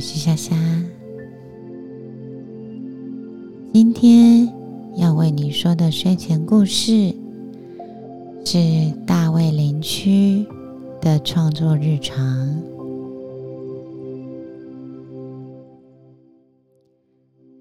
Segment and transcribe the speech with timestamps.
[0.00, 0.56] 是夏夏。
[3.70, 4.50] 今天
[4.96, 7.14] 要为你说的睡前故事
[8.46, 8.58] 是
[9.06, 10.46] 大卫林区
[11.02, 12.62] 的创作日常。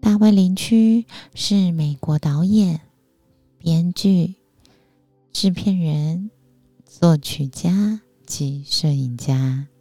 [0.00, 1.04] 大卫林区
[1.34, 2.80] 是美国导演、
[3.58, 4.36] 编剧、
[5.32, 6.30] 制片人、
[6.86, 9.71] 作曲家及摄影家。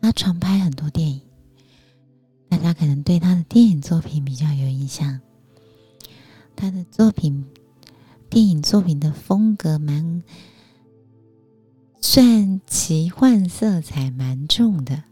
[0.00, 1.20] 他常拍很多电影，
[2.48, 5.20] 大家可能对他的电影作品比较有印象。
[6.56, 7.46] 他的作品，
[8.30, 10.22] 电影作品的风格蛮
[12.00, 15.04] 算奇幻色彩蛮重的，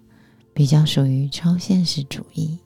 [0.54, 2.58] 比较属于超现实主义。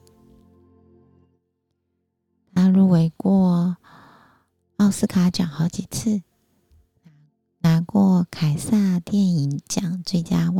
[2.53, 3.77] 他入围过
[4.77, 6.21] 奥斯卡奖好几次，
[7.59, 10.50] 拿过凯撒电影奖最佳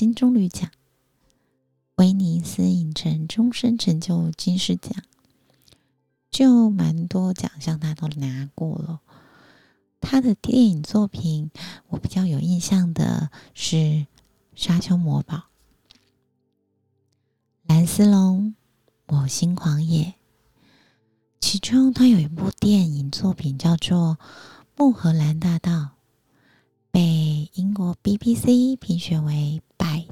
[0.00, 0.70] 金棕榈奖，
[1.96, 4.94] 威尼斯影城终身成就金狮奖，
[6.30, 9.02] 就蛮多奖项他都拿过了。
[10.00, 11.50] 他的电影作品，
[11.88, 13.76] 我比较有印象的是
[14.54, 15.36] 《沙丘魔堡》
[17.64, 18.54] 《蓝丝龙》
[19.22, 20.04] 《我心狂野》，
[21.40, 24.16] 其中他有一部电影作品叫做
[24.78, 25.72] 《穆荷兰大道》。
[26.90, 29.60] 被英国 BBC 评选为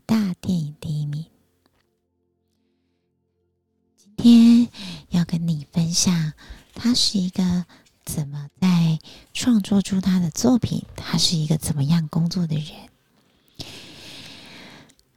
[0.08, 1.26] 大电影第一名。
[3.94, 4.70] 今天
[5.10, 6.32] 要跟你分享，
[6.72, 7.66] 他是一个
[8.06, 8.98] 怎么在
[9.34, 12.88] 创作出他的作品，他是一个怎么样工作的人。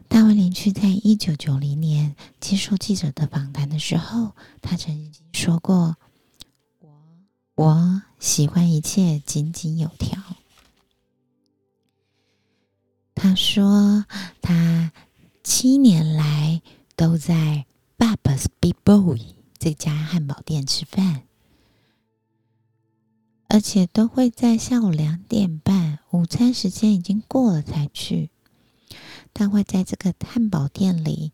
[0.09, 5.95] 大卫林区在一九九零年接受记者的访谈的时候，他曾经说过
[6.83, 6.91] ：“我
[7.55, 10.21] 我喜欢一切井井有条。”
[13.23, 14.03] 他说
[14.41, 14.91] ：“他
[15.43, 16.59] 七年来
[16.95, 21.21] 都在 Bub's Big Boy 这家汉堡店吃饭，
[23.47, 28.31] 而且都会在下午两点半，午餐时间已经过了才去。
[29.35, 31.31] 他会在这个汉堡店里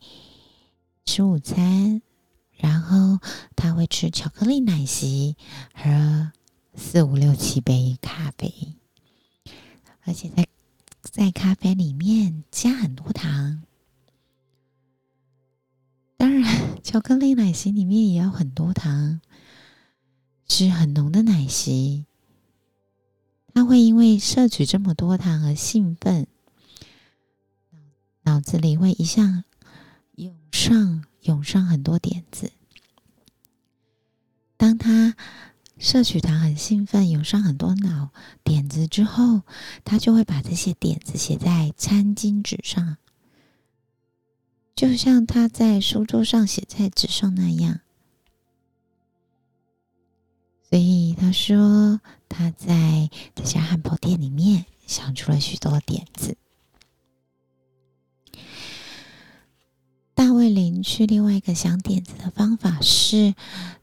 [1.05, 2.01] 吃午餐，
[2.57, 3.19] 然后
[3.55, 5.37] 他会吃巧克力奶昔
[5.73, 6.33] 和
[6.75, 8.75] 四五六七杯咖啡，
[10.03, 10.45] 而且在。”
[11.17, 13.63] 在咖啡里面加很多糖，
[16.15, 19.19] 当然，巧克力奶昔里面也有很多糖，
[20.47, 22.05] 是很浓的奶昔。
[23.51, 26.27] 他会因为摄取这么多糖而兴奋，
[28.21, 29.43] 脑子里会一下
[30.17, 32.51] 涌上涌上很多点子。
[34.55, 35.15] 当他。
[35.79, 38.09] 摄取糖很兴奋，涌上很多脑
[38.67, 39.41] 子之后，
[39.83, 42.97] 他就会把这些点子写在餐巾纸上，
[44.75, 47.79] 就像他在书桌上写在纸上那样。
[50.69, 56.37] 所以他说他在这家汉堡店里面想出了许多点子。
[60.17, 63.35] 大卫林去另外一个想点子的方法是，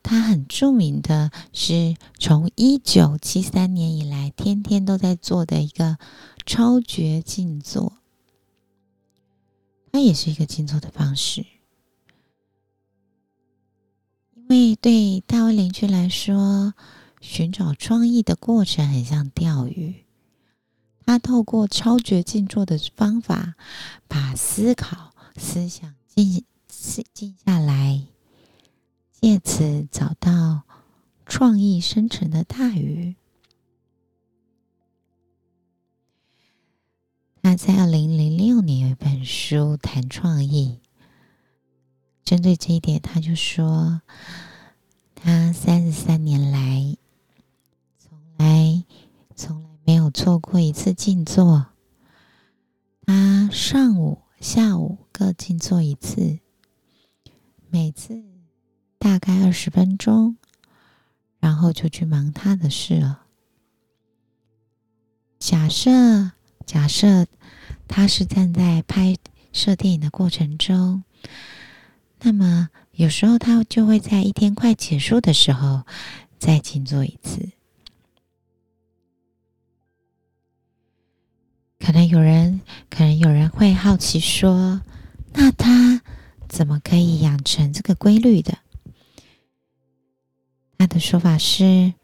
[0.03, 5.97] 他很著名的是从一九七三年以来天天都在做的一个
[6.45, 7.99] 超绝静坐。
[9.93, 11.47] 它也是一个静坐的方式，
[14.35, 16.75] 因为对大卫林去来说，
[17.21, 20.05] 寻找创意的过程很像钓鱼。
[21.07, 23.55] 他透过超绝静坐的方法，
[24.09, 25.95] 把思考思想。
[26.15, 26.45] 静
[27.13, 28.07] 静下来，
[29.13, 30.63] 借此找到
[31.27, 33.17] 创意生成的大鱼。
[37.43, 40.81] 他在二零零六年有一本书谈创意，
[42.25, 44.01] 针对这一点，他就说，
[45.15, 46.97] 他三十三年来，
[47.99, 48.85] 从来
[49.35, 51.67] 从来没有错过一次静坐。
[53.05, 54.21] 他上午。
[54.41, 56.41] 下午各静坐一次，
[57.71, 58.25] 每次
[58.99, 60.37] 大概二十分钟，
[61.39, 63.27] 然后就去忙他的事了。
[65.39, 66.33] 假设
[66.67, 67.29] 假设
[67.87, 69.17] 他是站在拍
[69.53, 71.05] 摄电影的过程中，
[72.23, 75.85] 那么有时候他就会在一天快结束的时候
[76.41, 77.53] 再静坐一次。
[81.79, 84.83] 可能有人，可能有人会好奇说
[85.35, 86.01] ：“那他
[86.49, 88.59] 怎么可以养成这个规律的？”
[90.79, 91.95] 他的说法是：“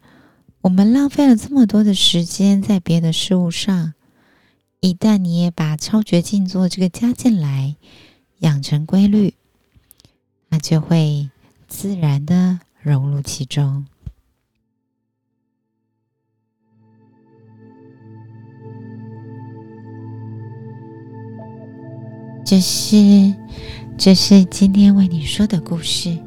[0.61, 3.93] 我们浪费了这么多的时间在别的事物上，
[4.79, 7.75] 一旦你也把超觉静坐这个加进来，
[8.39, 9.35] 养成规律，
[10.49, 11.29] 那就会
[11.67, 13.85] 自然的融入其中。
[22.51, 23.33] 这是，
[23.97, 26.17] 这是今天为你说的故事。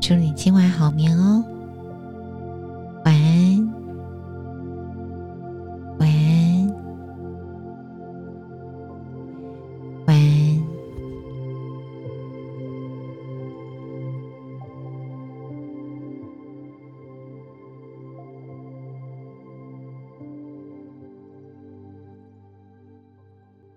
[0.00, 1.44] 祝你今晚好眠哦，